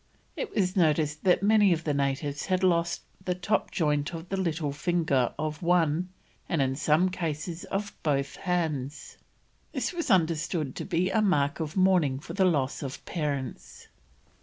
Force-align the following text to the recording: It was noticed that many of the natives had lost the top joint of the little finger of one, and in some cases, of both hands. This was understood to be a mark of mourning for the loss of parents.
It 0.35 0.55
was 0.55 0.75
noticed 0.75 1.25
that 1.25 1.43
many 1.43 1.71
of 1.73 1.83
the 1.83 1.93
natives 1.93 2.47
had 2.47 2.63
lost 2.63 3.03
the 3.23 3.35
top 3.35 3.69
joint 3.69 4.15
of 4.15 4.29
the 4.29 4.35
little 4.35 4.71
finger 4.71 5.31
of 5.37 5.61
one, 5.61 6.09
and 6.49 6.59
in 6.59 6.75
some 6.75 7.09
cases, 7.09 7.65
of 7.65 7.95
both 8.01 8.37
hands. 8.37 9.17
This 9.73 9.93
was 9.93 10.09
understood 10.09 10.75
to 10.77 10.85
be 10.85 11.11
a 11.11 11.21
mark 11.21 11.59
of 11.59 11.77
mourning 11.77 12.19
for 12.19 12.33
the 12.33 12.45
loss 12.45 12.81
of 12.81 13.05
parents. 13.05 13.89